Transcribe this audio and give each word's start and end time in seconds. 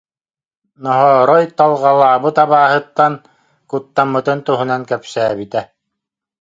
Ноһоорой 0.83 1.43
Талҕалаабыт 1.57 2.37
абааһыттан 2.43 3.13
куттаммытын 3.69 4.39
туһунан 4.47 4.81
кэпсээбитэ 4.89 5.61